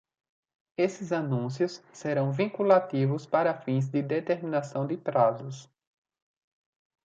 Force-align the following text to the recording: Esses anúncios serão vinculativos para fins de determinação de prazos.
Esses 0.77 1.11
anúncios 1.11 1.79
serão 1.93 2.31
vinculativos 2.31 3.27
para 3.27 3.53
fins 3.61 3.87
de 3.87 4.01
determinação 4.01 4.87
de 4.87 4.97
prazos. 4.97 5.69